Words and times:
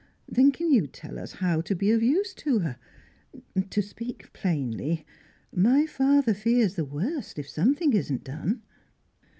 Then 0.27 0.51
can 0.51 0.71
you 0.71 0.87
tell 0.87 1.19
us 1.19 1.33
how 1.33 1.61
to 1.61 1.75
be 1.75 1.91
of 1.91 2.01
use 2.01 2.33
to 2.33 2.57
her? 2.57 2.77
To 3.69 3.81
speak 3.83 4.33
plainly, 4.33 5.05
my 5.53 5.85
father 5.85 6.33
fears 6.33 6.73
the 6.73 6.83
worst, 6.85 7.37
if 7.37 7.47
something 7.47 7.93
isn't 7.93 8.23
done." 8.23 8.63